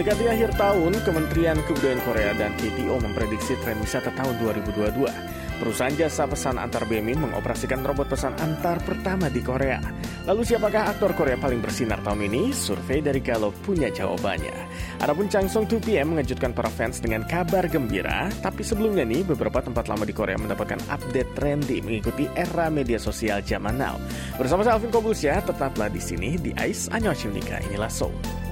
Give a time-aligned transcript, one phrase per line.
[0.00, 4.96] Mendekati akhir tahun, Kementerian Kebudayaan Korea dan KTO memprediksi tren wisata tahun 2022.
[5.60, 9.76] Perusahaan jasa pesan antar BMI mengoperasikan robot pesan antar pertama di Korea.
[10.24, 12.48] Lalu siapakah aktor Korea paling bersinar tahun ini?
[12.48, 14.56] Survei dari Gallup punya jawabannya.
[15.04, 20.08] Adapun Changsung 2PM mengejutkan para fans dengan kabar gembira, tapi sebelumnya nih beberapa tempat lama
[20.08, 24.00] di Korea mendapatkan update trendy mengikuti era media sosial zaman now.
[24.40, 27.12] Bersama saya Alvin Kobulsyah, tetaplah di sini di Ice Anyo.
[27.12, 28.48] Inilah Soul.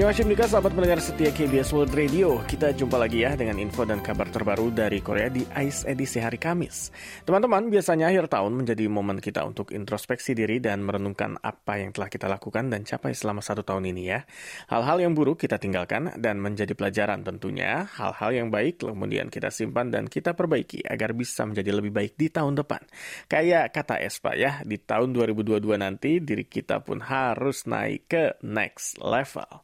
[0.00, 2.40] Annyeonghaseyo Nika, sahabat pendengar setia KBS World Radio.
[2.48, 6.40] Kita jumpa lagi ya dengan info dan kabar terbaru dari Korea di ICE edisi hari
[6.40, 6.88] Kamis.
[7.28, 12.08] Teman-teman, biasanya akhir tahun menjadi momen kita untuk introspeksi diri dan merenungkan apa yang telah
[12.08, 14.24] kita lakukan dan capai selama satu tahun ini ya.
[14.72, 17.84] Hal-hal yang buruk kita tinggalkan dan menjadi pelajaran tentunya.
[17.84, 22.32] Hal-hal yang baik kemudian kita simpan dan kita perbaiki agar bisa menjadi lebih baik di
[22.32, 22.88] tahun depan.
[23.28, 28.96] Kayak kata Espa ya, di tahun 2022 nanti diri kita pun harus naik ke next
[29.04, 29.60] level.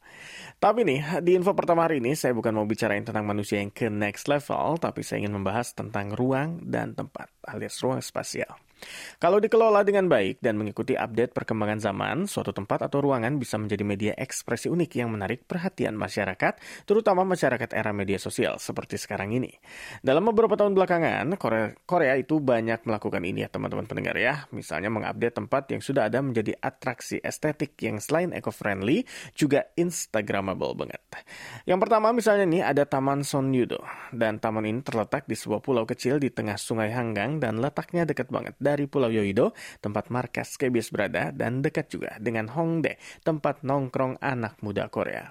[0.58, 3.86] Tapi nih, di info pertama hari ini saya bukan mau bicarain tentang manusia yang ke
[3.86, 8.66] next level, tapi saya ingin membahas tentang ruang dan tempat alias ruang spasial.
[9.16, 13.84] Kalau dikelola dengan baik dan mengikuti update perkembangan zaman, suatu tempat atau ruangan bisa menjadi
[13.84, 19.50] media ekspresi unik yang menarik perhatian masyarakat, terutama masyarakat era media sosial seperti sekarang ini.
[20.05, 24.44] Dalam beberapa tahun belakangan, Korea, Korea itu banyak melakukan ini ya teman-teman pendengar ya.
[24.52, 31.02] Misalnya mengupdate tempat yang sudah ada menjadi atraksi estetik yang selain eco-friendly, juga instagramable banget.
[31.64, 33.80] Yang pertama misalnya nih ada Taman Sonyudo.
[34.12, 38.33] Dan taman ini terletak di sebuah pulau kecil di tengah sungai Hanggang dan letaknya dekat
[38.33, 44.18] banget dari Pulau Yoido, tempat markas KBS berada, dan dekat juga dengan Hongdae, tempat nongkrong
[44.18, 45.30] anak muda Korea.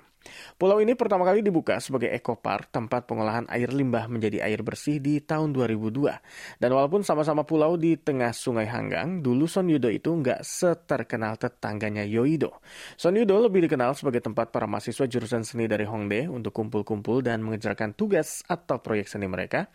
[0.55, 5.21] Pulau ini pertama kali dibuka sebagai ekopark tempat pengolahan air limbah menjadi air bersih di
[5.21, 6.61] tahun 2002.
[6.63, 12.63] Dan walaupun sama-sama pulau di tengah sungai Hanggang, dulu Sonyudo itu nggak seterkenal tetangganya Yoido.
[12.97, 17.93] Sonyudo lebih dikenal sebagai tempat para mahasiswa jurusan seni dari Hongdae untuk kumpul-kumpul dan mengerjakan
[17.93, 19.67] tugas atau proyek seni mereka.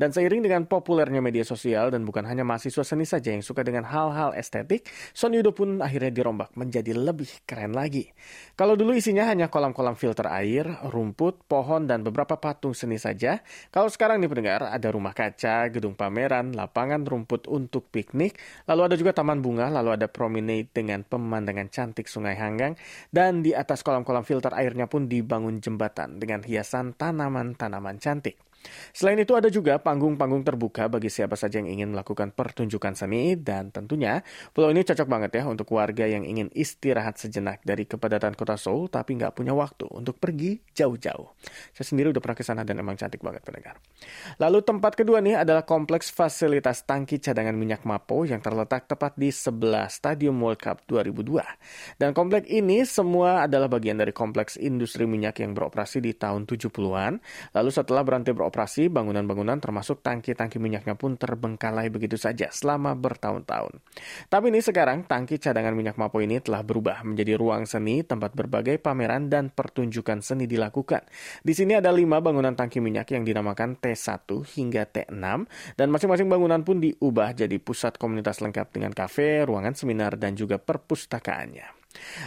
[0.00, 3.84] Dan seiring dengan populernya media sosial dan bukan hanya mahasiswa seni saja yang suka dengan
[3.84, 8.08] hal-hal estetik, Sonyudo pun akhirnya dirombak menjadi lebih keren lagi.
[8.54, 13.44] Kalau dulu isinya hanya kolam-kolam filter air, rumput, pohon, dan beberapa patung seni saja.
[13.68, 18.96] Kalau sekarang nih pendengar, ada rumah kaca, gedung pameran, lapangan rumput untuk piknik, lalu ada
[18.96, 22.78] juga taman bunga, lalu ada promenade dengan pemandangan cantik sungai Hanggang,
[23.12, 28.47] dan di atas kolam-kolam filter airnya pun dibangun jembatan dengan hiasan tanaman-tanaman cantik.
[28.92, 33.70] Selain itu ada juga panggung-panggung terbuka bagi siapa saja yang ingin melakukan pertunjukan seni dan
[33.70, 34.20] tentunya
[34.50, 38.90] pulau ini cocok banget ya untuk warga yang ingin istirahat sejenak dari kepadatan kota Seoul
[38.90, 41.28] tapi nggak punya waktu untuk pergi jauh-jauh.
[41.72, 43.78] Saya sendiri udah pernah ke sana dan emang cantik banget pendengar.
[44.42, 49.30] Lalu tempat kedua nih adalah kompleks fasilitas tangki cadangan minyak Mapo yang terletak tepat di
[49.30, 52.02] sebelah Stadium World Cup 2002.
[52.02, 57.22] Dan kompleks ini semua adalah bagian dari kompleks industri minyak yang beroperasi di tahun 70-an.
[57.54, 63.84] Lalu setelah berhenti beroperasi beroperasi, bangunan-bangunan termasuk tangki-tangki minyaknya pun terbengkalai begitu saja selama bertahun-tahun.
[64.32, 68.80] Tapi ini sekarang tangki cadangan minyak Mapo ini telah berubah menjadi ruang seni tempat berbagai
[68.80, 71.04] pameran dan pertunjukan seni dilakukan.
[71.44, 74.24] Di sini ada lima bangunan tangki minyak yang dinamakan T1
[74.56, 75.22] hingga T6
[75.76, 80.56] dan masing-masing bangunan pun diubah jadi pusat komunitas lengkap dengan kafe, ruangan seminar dan juga
[80.56, 81.77] perpustakaannya.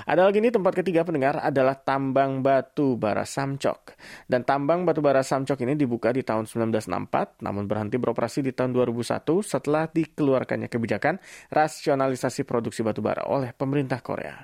[0.08, 3.96] Ada lagi nih tempat ketiga pendengar adalah tambang batu bara Samcok.
[4.28, 8.74] Dan tambang batu bara Samcok ini dibuka di tahun 1964 namun berhenti beroperasi di tahun
[8.76, 11.18] 2001 setelah dikeluarkannya kebijakan
[11.50, 14.44] rasionalisasi produksi batu bara oleh pemerintah Korea.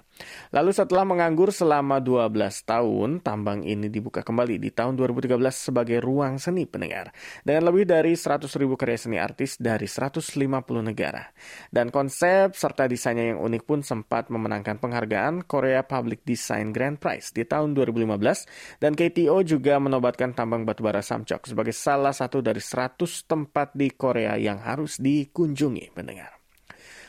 [0.53, 2.33] Lalu setelah menganggur selama 12
[2.65, 7.13] tahun, tambang ini dibuka kembali di tahun 2013 sebagai ruang seni pendengar
[7.45, 10.33] dengan lebih dari 100 ribu karya seni artis dari 150
[10.81, 11.29] negara.
[11.69, 17.01] Dan konsep serta desainnya yang unik pun sempat memenangkan penghargaan penghargaan Korea Public Design Grand
[17.01, 22.61] Prize di tahun 2015 dan KTO juga menobatkan tambang batubara Samcok sebagai salah satu dari
[22.61, 26.37] 100 tempat di Korea yang harus dikunjungi pendengar.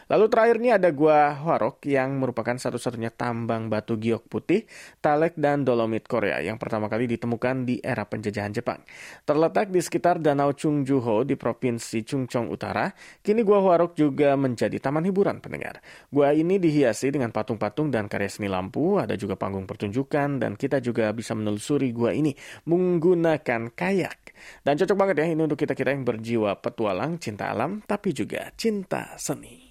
[0.08, 4.64] Lalu terakhir ini ada Gua Hwarok yang merupakan satu-satunya tambang batu giok putih,
[5.04, 8.80] talek dan dolomit Korea yang pertama kali ditemukan di era penjajahan Jepang.
[9.28, 12.88] Terletak di sekitar Danau Chungjuho di Provinsi Chungcheong Utara,
[13.20, 15.84] kini Gua Hwarok juga menjadi taman hiburan pendengar.
[16.08, 20.80] Gua ini dihiasi dengan patung-patung dan karya seni lampu, ada juga panggung pertunjukan, dan kita
[20.80, 22.32] juga bisa menelusuri gua ini
[22.64, 24.32] menggunakan kayak.
[24.64, 29.12] Dan cocok banget ya ini untuk kita-kita yang berjiwa petualang, cinta alam, tapi juga cinta
[29.20, 29.67] seni.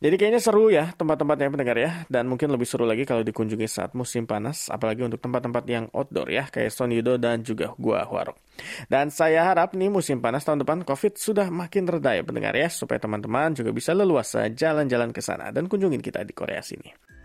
[0.00, 1.90] Jadi kayaknya seru ya tempat-tempatnya pendengar ya.
[2.08, 4.72] Dan mungkin lebih seru lagi kalau dikunjungi saat musim panas.
[4.72, 6.48] Apalagi untuk tempat-tempat yang outdoor ya.
[6.48, 8.40] Kayak Sonido dan juga Gua Huarok.
[8.88, 12.72] Dan saya harap nih musim panas tahun depan COVID sudah makin reda ya pendengar ya.
[12.72, 15.52] Supaya teman-teman juga bisa leluasa jalan-jalan ke sana.
[15.52, 17.19] Dan kunjungin kita di Korea sini.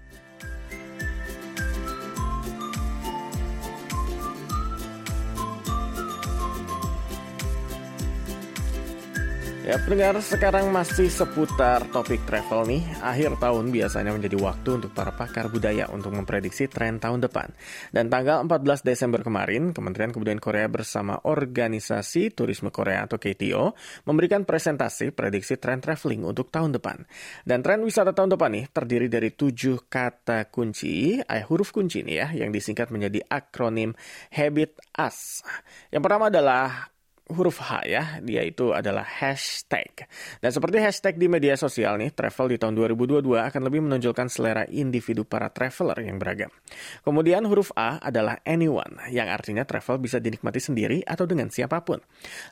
[9.66, 12.86] Ya, pendengar, sekarang masih seputar topik travel nih.
[13.02, 17.50] Akhir tahun biasanya menjadi waktu untuk para pakar budaya untuk memprediksi tren tahun depan.
[17.90, 23.74] Dan tanggal 14 Desember kemarin, Kementerian Kebudayaan Korea bersama Organisasi Turisme Korea atau KTO
[24.06, 27.02] memberikan presentasi prediksi tren traveling untuk tahun depan.
[27.42, 32.16] Dan tren wisata tahun depan nih terdiri dari tujuh kata kunci, eh, huruf kunci nih
[32.22, 33.98] ya, yang disingkat menjadi akronim
[34.30, 35.42] Habit Us.
[35.90, 36.94] Yang pertama adalah
[37.26, 40.06] huruf H ya, dia itu adalah hashtag.
[40.38, 44.62] Dan seperti hashtag di media sosial nih, travel di tahun 2022 akan lebih menonjolkan selera
[44.70, 46.54] individu para traveler yang beragam.
[47.02, 51.98] Kemudian huruf A adalah anyone, yang artinya travel bisa dinikmati sendiri atau dengan siapa pun.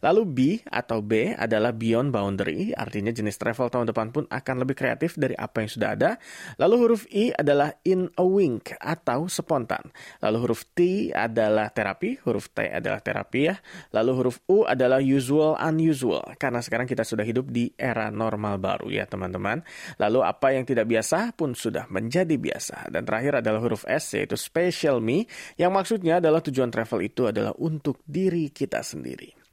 [0.01, 4.73] Lalu B atau B adalah beyond boundary, artinya jenis travel tahun depan pun akan lebih
[4.73, 6.11] kreatif dari apa yang sudah ada.
[6.57, 9.93] Lalu huruf I adalah in a wink atau spontan.
[10.25, 13.55] Lalu huruf T adalah terapi, huruf T adalah terapi ya.
[13.93, 18.89] Lalu huruf U adalah usual unusual karena sekarang kita sudah hidup di era normal baru
[18.89, 19.61] ya teman-teman.
[19.99, 22.89] Lalu apa yang tidak biasa pun sudah menjadi biasa.
[22.91, 25.25] Dan terakhir adalah huruf S yaitu special me
[25.55, 29.43] yang maksudnya adalah tujuan travel itu adalah untuk diri kita sendiri.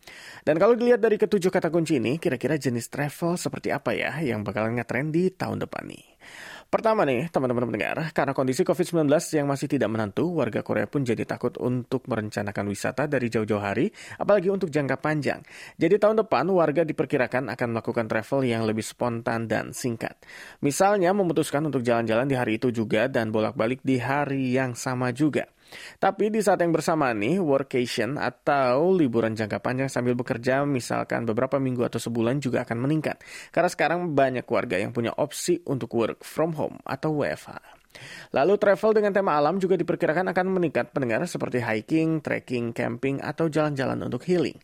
[0.41, 4.41] Dan kalau dilihat dari ketujuh kata kunci ini, kira-kira jenis travel seperti apa ya yang
[4.41, 6.05] bakalan ngetrend di tahun depan nih?
[6.71, 11.27] Pertama nih, teman-teman pendengar, karena kondisi COVID-19 yang masih tidak menentu, warga Korea pun jadi
[11.27, 13.91] takut untuk merencanakan wisata dari jauh-jauh hari,
[14.23, 15.43] apalagi untuk jangka panjang.
[15.75, 20.15] Jadi tahun depan, warga diperkirakan akan melakukan travel yang lebih spontan dan singkat.
[20.63, 25.51] Misalnya memutuskan untuk jalan-jalan di hari itu juga dan bolak-balik di hari yang sama juga.
[25.99, 31.57] Tapi di saat yang bersamaan nih, workation atau liburan jangka panjang sambil bekerja misalkan beberapa
[31.57, 33.23] minggu atau sebulan juga akan meningkat.
[33.55, 37.81] Karena sekarang banyak warga yang punya opsi untuk work from home atau WFH.
[38.31, 43.51] Lalu travel dengan tema alam juga diperkirakan akan meningkat pendengar seperti hiking, trekking, camping, atau
[43.51, 44.55] jalan-jalan untuk healing.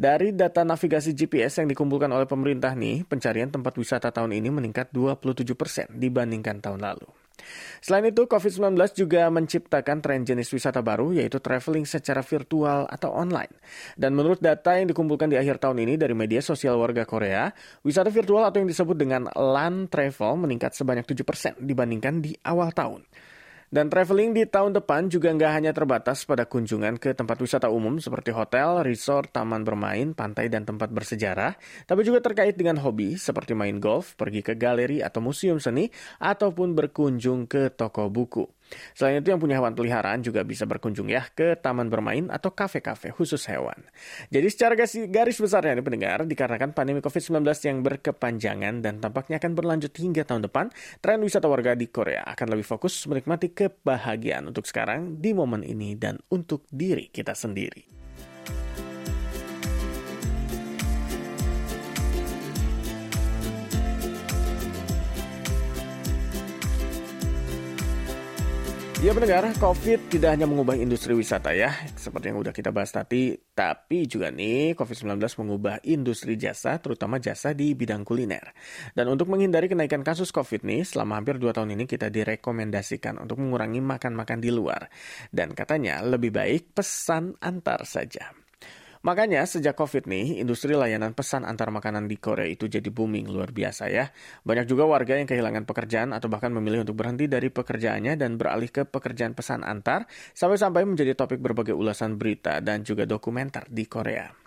[0.00, 4.88] Dari data navigasi GPS yang dikumpulkan oleh pemerintah nih, pencarian tempat wisata tahun ini meningkat
[4.96, 7.08] 27% dibandingkan tahun lalu.
[7.80, 13.52] Selain itu, COVID-19 juga menciptakan tren jenis wisata baru, yaitu traveling secara virtual atau online.
[13.96, 17.50] Dan menurut data yang dikumpulkan di akhir tahun ini dari media sosial warga Korea,
[17.82, 23.04] wisata virtual atau yang disebut dengan LAN travel meningkat sebanyak 7% dibandingkan di awal tahun.
[23.70, 28.02] Dan traveling di tahun depan juga nggak hanya terbatas pada kunjungan ke tempat wisata umum
[28.02, 31.54] seperti hotel, resort, taman bermain, pantai, dan tempat bersejarah,
[31.86, 35.86] tapi juga terkait dengan hobi seperti main golf, pergi ke galeri atau museum seni,
[36.18, 38.42] ataupun berkunjung ke toko buku.
[38.94, 43.12] Selain itu yang punya hewan peliharaan juga bisa berkunjung ya ke taman bermain atau kafe-kafe
[43.14, 43.76] khusus hewan.
[44.32, 44.74] Jadi secara
[45.10, 50.46] garis besarnya ini pendengar, dikarenakan pandemi COVID-19 yang berkepanjangan dan tampaknya akan berlanjut hingga tahun
[50.48, 50.72] depan,
[51.04, 55.98] tren wisata warga di Korea akan lebih fokus menikmati kebahagiaan untuk sekarang di momen ini
[55.98, 57.99] dan untuk diri kita sendiri.
[69.00, 73.32] Ya pendengar, COVID tidak hanya mengubah industri wisata ya, seperti yang udah kita bahas tadi,
[73.32, 78.52] tapi juga nih COVID-19 mengubah industri jasa, terutama jasa di bidang kuliner.
[78.92, 83.40] Dan untuk menghindari kenaikan kasus COVID nih, selama hampir 2 tahun ini kita direkomendasikan untuk
[83.40, 84.92] mengurangi makan-makan di luar.
[85.32, 88.39] Dan katanya lebih baik pesan antar saja.
[89.00, 93.48] Makanya sejak COVID nih, industri layanan pesan antar makanan di Korea itu jadi booming luar
[93.48, 94.12] biasa ya.
[94.44, 98.68] Banyak juga warga yang kehilangan pekerjaan atau bahkan memilih untuk berhenti dari pekerjaannya dan beralih
[98.68, 100.04] ke pekerjaan pesan antar,
[100.36, 104.39] sampai-sampai menjadi topik berbagai ulasan berita dan juga dokumenter di Korea.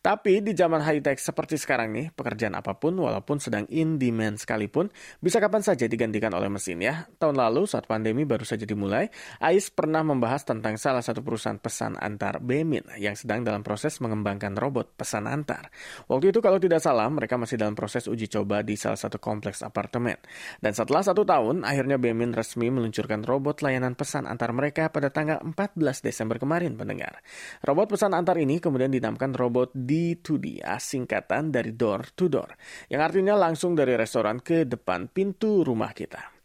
[0.00, 4.40] Tapi di zaman high tech seperti sekarang nih, pekerjaan apa pun walaupun sedang in demand
[4.40, 4.88] sekalipun
[5.20, 7.04] bisa kapan saja digantikan oleh mesin ya.
[7.20, 9.12] Tahun lalu saat pandemi baru saja dimulai,
[9.44, 14.56] AIS pernah membahas tentang salah satu perusahaan pesan antar Bemin yang sedang dalam proses mengembangkan
[14.56, 15.68] robot pesan antar.
[16.08, 19.60] Waktu itu kalau tidak salah mereka masih dalam proses uji coba di salah satu kompleks
[19.60, 20.16] apartemen.
[20.64, 25.44] Dan setelah satu tahun, akhirnya Bemin resmi meluncurkan robot layanan pesan antar mereka pada tanggal
[25.44, 27.20] 14 Desember kemarin pendengar.
[27.60, 32.54] Robot pesan antar ini kemudian dinamakan robot D2D, singkatan dari door to door,
[32.88, 36.40] yang artinya langsung dari restoran ke depan pintu rumah kita.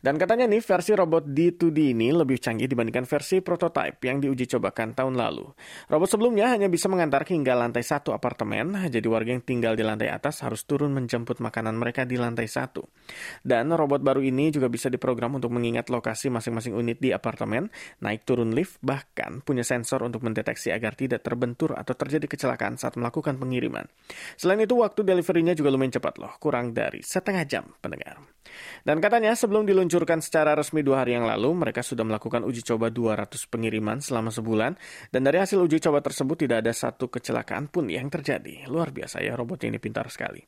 [0.00, 4.96] Dan katanya nih versi robot D2D ini lebih canggih dibandingkan versi prototype yang diuji cobakan
[4.96, 5.44] tahun lalu.
[5.92, 10.08] Robot sebelumnya hanya bisa mengantar hingga lantai satu apartemen, jadi warga yang tinggal di lantai
[10.08, 12.80] atas harus turun menjemput makanan mereka di lantai satu.
[13.42, 17.68] Dan robot baru ini juga bisa diprogram untuk mengingat lokasi masing-masing unit di apartemen,
[18.02, 22.94] naik turun lift, bahkan punya sensor untuk mendeteksi agar tidak terbentur atau terjadi kecelakaan saat
[22.96, 23.86] melakukan pengiriman.
[24.36, 28.20] Selain itu, waktu deliverynya juga lumayan cepat loh, kurang dari setengah jam pendengar.
[28.82, 32.88] Dan katanya sebelum diluncurkan secara resmi dua hari yang lalu, mereka sudah melakukan uji coba
[32.90, 34.74] 200 pengiriman selama sebulan,
[35.12, 38.66] dan dari hasil uji coba tersebut tidak ada satu kecelakaan pun yang terjadi.
[38.66, 40.42] Luar biasa ya, robotnya ini pintar sekali.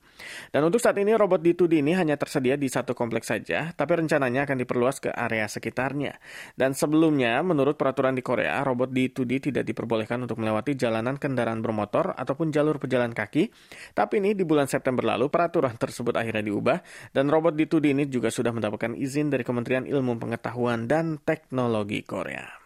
[0.51, 4.49] Dan untuk saat ini, robot D2D ini hanya tersedia di satu kompleks saja, tapi rencananya
[4.49, 6.17] akan diperluas ke area sekitarnya.
[6.55, 12.15] Dan sebelumnya, menurut peraturan di Korea, robot D2D tidak diperbolehkan untuk melewati jalanan kendaraan bermotor
[12.15, 13.51] ataupun jalur pejalan kaki,
[13.93, 16.79] tapi ini di bulan September lalu, peraturan tersebut akhirnya diubah,
[17.11, 22.62] dan robot D2D ini juga sudah mendapatkan izin dari Kementerian Ilmu Pengetahuan dan Teknologi Korea.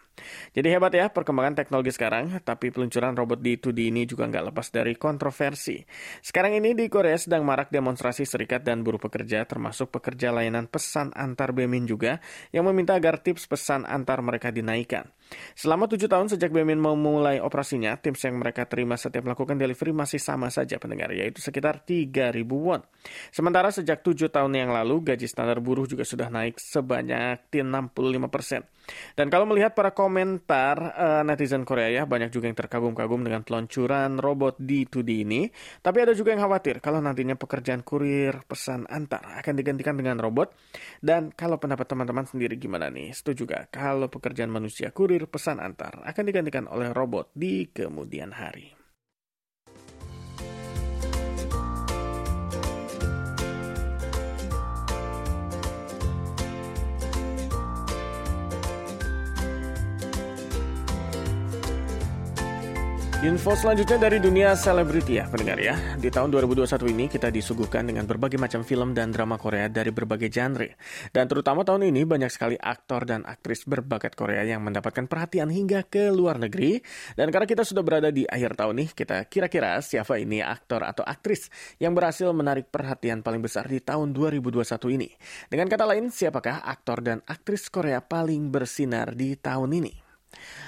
[0.51, 4.67] Jadi hebat ya perkembangan teknologi sekarang, tapi peluncuran robot di 2D ini juga nggak lepas
[4.73, 5.79] dari kontroversi.
[6.19, 11.13] Sekarang ini di Korea sedang marak demonstrasi serikat dan buruh pekerja, termasuk pekerja layanan pesan
[11.13, 12.19] antar Bemin juga,
[12.49, 15.09] yang meminta agar tips pesan antar mereka dinaikkan.
[15.57, 20.21] Selama tujuh tahun sejak Bemin memulai operasinya, tips yang mereka terima setiap melakukan delivery masih
[20.21, 22.85] sama saja pendengar, yaitu sekitar 3.000 won.
[23.33, 28.61] Sementara sejak tujuh tahun yang lalu, gaji standar buruh juga sudah naik sebanyak 65 persen.
[29.17, 34.21] Dan kalau melihat para komentar uh, netizen Korea ya, banyak juga yang terkagum-kagum dengan peluncuran
[34.21, 35.51] robot D2D ini.
[35.83, 40.55] Tapi ada juga yang khawatir kalau nantinya pekerjaan kurir pesan antar akan digantikan dengan robot.
[41.03, 43.11] Dan kalau pendapat teman-teman sendiri gimana nih?
[43.11, 48.76] Setuju juga kalau pekerjaan manusia kurir pesan antar akan digantikan oleh robot di kemudian hari?
[63.27, 65.75] Info selanjutnya dari dunia selebriti ya pendengar ya.
[65.99, 70.31] Di tahun 2021 ini kita disuguhkan dengan berbagai macam film dan drama Korea dari berbagai
[70.31, 70.79] genre.
[71.11, 75.83] Dan terutama tahun ini banyak sekali aktor dan aktris berbakat Korea yang mendapatkan perhatian hingga
[75.91, 76.79] ke luar negeri.
[77.19, 81.03] Dan karena kita sudah berada di akhir tahun nih, kita kira-kira siapa ini aktor atau
[81.03, 81.51] aktris
[81.83, 84.63] yang berhasil menarik perhatian paling besar di tahun 2021
[84.95, 85.11] ini.
[85.51, 90.06] Dengan kata lain, siapakah aktor dan aktris Korea paling bersinar di tahun ini?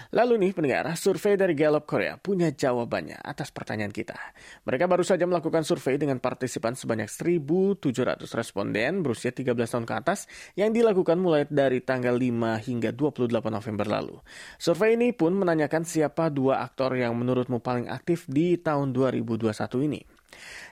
[0.10, 4.18] Lalu nih pendengar, survei dari Gallup Korea punya jawabannya atas pertanyaan kita.
[4.66, 10.26] Mereka baru saja melakukan survei dengan partisipan sebanyak 1.700 responden berusia 13 tahun ke atas
[10.58, 14.18] yang dilakukan mulai dari tanggal 5 hingga 28 November lalu.
[14.58, 19.50] Survei ini pun menanyakan siapa dua aktor yang menurutmu paling aktif di tahun 2021
[19.86, 20.19] ini.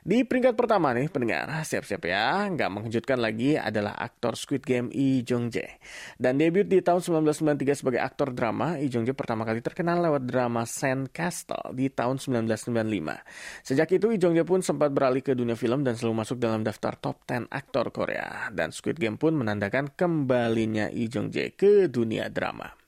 [0.08, 5.20] Di peringkat pertama nih pendengar, siap-siap ya, nggak mengejutkan lagi adalah aktor Squid Game Lee
[5.20, 5.84] Jong Jae.
[6.16, 10.24] Dan debut di tahun 1993 sebagai aktor drama, Lee Jong Jae pertama kali terkenal lewat
[10.24, 13.68] drama Sand Castle di tahun 1995.
[13.68, 16.64] Sejak itu Lee Jong Jae pun sempat beralih ke dunia film dan selalu masuk dalam
[16.64, 18.48] daftar top 10 aktor Korea.
[18.56, 22.87] Dan Squid Game pun menandakan kembalinya Lee Jong Jae ke dunia drama.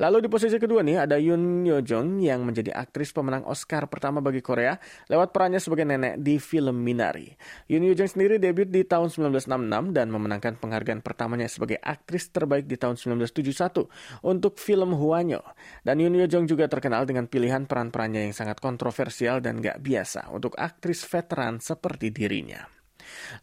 [0.00, 4.24] Lalu di posisi kedua nih ada Yoon Yo Jung yang menjadi aktris pemenang Oscar pertama
[4.24, 4.80] bagi Korea
[5.12, 7.30] lewat perannya sebagai nenek di film Minari.
[7.68, 12.64] Yoon Yo Jung sendiri debut di tahun 1966 dan memenangkan penghargaan pertamanya sebagai aktris terbaik
[12.64, 15.44] di tahun 1971 untuk film Huanyo.
[15.84, 20.32] Dan Yoon Yo Jung juga terkenal dengan pilihan peran-perannya yang sangat kontroversial dan gak biasa
[20.32, 22.79] untuk aktris veteran seperti dirinya.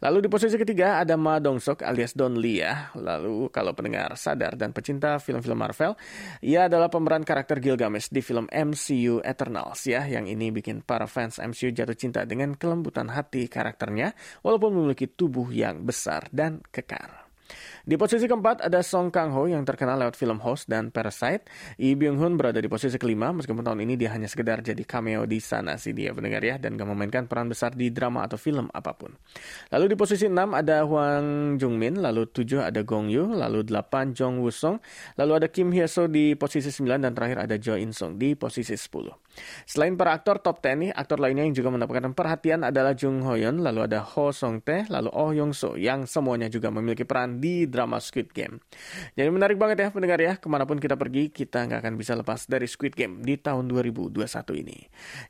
[0.04, 2.92] Lalu di posisi ketiga ada Ma Dong Sok alias Don Lee ya.
[2.94, 5.96] Lalu kalau pendengar sadar dan pecinta film-film Marvel,
[6.44, 10.04] ia adalah pemeran karakter Gilgamesh di film MCU Eternals ya.
[10.06, 15.50] Yang ini bikin para fans MCU jatuh cinta dengan kelembutan hati karakternya walaupun memiliki tubuh
[15.50, 17.28] yang besar dan kekar.
[17.86, 21.46] Di posisi keempat ada Song Kang Ho yang terkenal lewat film Host dan Parasite.
[21.78, 25.28] Lee Byung Hun berada di posisi kelima meskipun tahun ini dia hanya sekedar jadi cameo
[25.28, 28.66] di sana sih dia pendengar ya dan gak memainkan peran besar di drama atau film
[28.74, 29.14] apa pun.
[29.70, 34.10] Lalu di posisi enam ada Hwang Jung Min, lalu tujuh ada Gong Yoo, lalu delapan
[34.10, 34.82] Jong Woo Song,
[35.14, 38.34] lalu ada Kim Hye So di posisi sembilan dan terakhir ada Jo In Sung di
[38.34, 39.14] posisi sepuluh.
[39.64, 43.38] Selain para aktor top 10 nih, aktor lainnya yang juga mendapatkan perhatian adalah Jung Ho
[43.38, 47.38] Yeon, lalu ada Ho Song Tae, lalu Oh Yong So yang semuanya juga memiliki peran
[47.38, 48.58] di drama Squid Game.
[49.14, 52.18] Jadi menarik banget ya pendengar ya, ke mana pun kita pergi kita nggak akan bisa
[52.18, 54.18] lepas dari Squid Game di tahun 2021
[54.58, 54.78] ini.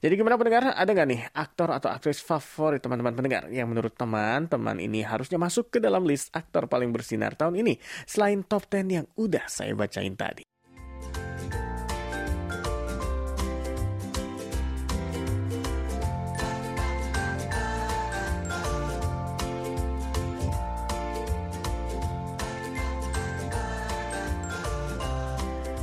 [0.01, 4.81] Jadi gimana pendengar, ada nggak nih aktor atau aktris favorit teman-teman pendengar yang menurut teman-teman
[4.81, 7.77] ini harusnya masuk ke dalam list aktor paling bersinar tahun ini
[8.09, 10.48] selain top 10 yang udah saya bacain tadi.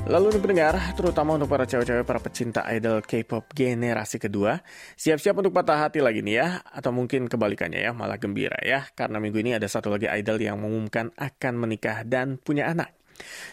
[0.06, 4.62] Lalu pendengar, terutama untuk para cewek-cewek para pecinta idol K-pop generasi kedua,
[4.94, 9.18] siap-siap untuk patah hati lagi nih ya, atau mungkin kebalikannya ya, malah gembira ya, karena
[9.18, 12.94] minggu ini ada satu lagi idol yang mengumumkan akan menikah dan punya anak.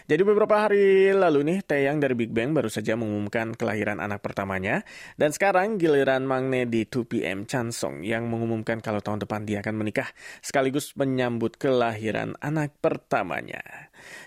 [0.05, 4.83] Jadi beberapa hari lalu nih, Taeyang dari Big Bang baru saja mengumumkan kelahiran anak pertamanya.
[5.15, 10.11] Dan sekarang giliran Mangne di 2PM Chansong yang mengumumkan kalau tahun depan dia akan menikah
[10.43, 13.63] sekaligus menyambut kelahiran anak pertamanya.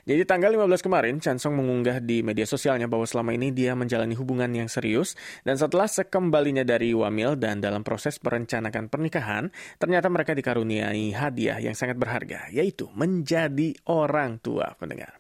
[0.04, 4.50] Jadi tanggal 15 kemarin, Chansong mengunggah di media sosialnya bahwa selama ini dia menjalani hubungan
[4.52, 5.14] yang serius.
[5.42, 9.49] Dan setelah sekembalinya dari Wamil dan dalam proses merencanakan pernikahan,
[9.80, 15.16] ternyata mereka dikaruniai hadiah yang sangat berharga, yaitu menjadi orang tua pendengar.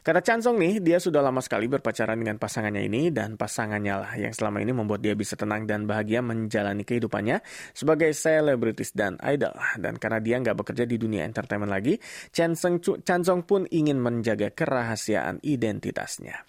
[0.00, 4.32] Kata Chansong nih, dia sudah lama sekali berpacaran dengan pasangannya ini dan pasangannya lah yang
[4.32, 7.44] selama ini membuat dia bisa tenang dan bahagia menjalani kehidupannya
[7.76, 9.52] sebagai selebritis dan idol.
[9.76, 12.00] Dan karena dia nggak bekerja di dunia entertainment lagi,
[12.32, 16.48] Chansong, Chansong pun ingin menjaga kerahasiaan identitasnya.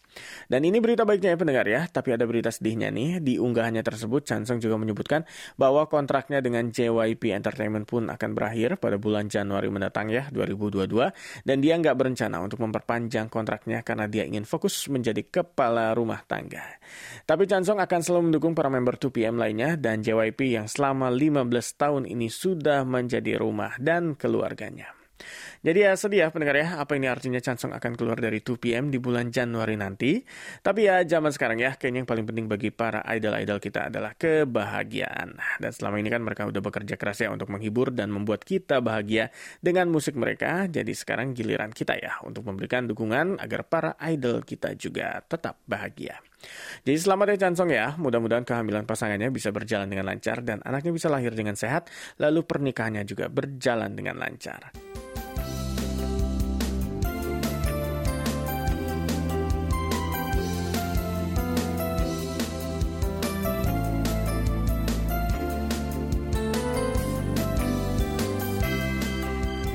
[0.51, 3.23] Dan ini berita baiknya ya pendengar ya, tapi ada berita sedihnya nih.
[3.23, 5.23] Di unggahannya tersebut, Chansung juga menyebutkan
[5.55, 11.15] bahwa kontraknya dengan JYP Entertainment pun akan berakhir pada bulan Januari mendatang ya, 2022.
[11.47, 16.77] Dan dia nggak berencana untuk memperpanjang kontraknya karena dia ingin fokus menjadi kepala rumah tangga.
[17.25, 22.03] Tapi Chansung akan selalu mendukung para member 2PM lainnya dan JYP yang selama 15 tahun
[22.05, 25.00] ini sudah menjadi rumah dan keluarganya.
[25.61, 28.97] Jadi ya sedih ya pendengar ya, apa ini artinya Chansung akan keluar dari 2PM di
[28.97, 30.21] bulan Januari nanti.
[30.61, 35.37] Tapi ya zaman sekarang ya, kayaknya yang paling penting bagi para idol-idol kita adalah kebahagiaan.
[35.61, 39.29] Dan selama ini kan mereka udah bekerja keras ya untuk menghibur dan membuat kita bahagia
[39.61, 40.65] dengan musik mereka.
[40.65, 46.17] Jadi sekarang giliran kita ya untuk memberikan dukungan agar para idol kita juga tetap bahagia.
[46.81, 51.07] Jadi selamat ya Chansung ya, mudah-mudahan kehamilan pasangannya bisa berjalan dengan lancar dan anaknya bisa
[51.07, 51.87] lahir dengan sehat,
[52.17, 54.73] lalu pernikahannya juga berjalan dengan lancar.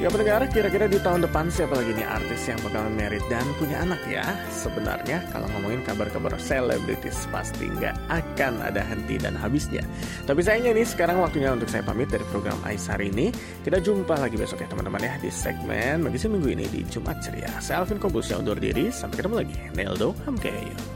[0.06, 3.82] Ya pendengar, kira-kira di tahun depan siapa lagi nih artis yang bakal merit dan punya
[3.82, 4.22] anak ya?
[4.54, 9.82] Sebenarnya kalau ngomongin kabar-kabar selebritis pasti nggak akan ada henti dan habisnya.
[10.22, 13.34] Tapi sayangnya nih sekarang waktunya untuk saya pamit dari program Ais hari ini.
[13.66, 17.50] Kita jumpa lagi besok ya teman-teman ya di segmen Magazine Minggu ini di Jumat Ceria.
[17.58, 19.58] Saya Alvin Kobus yang undur diri, sampai ketemu lagi.
[19.74, 20.95] Neldo Hamkeyo.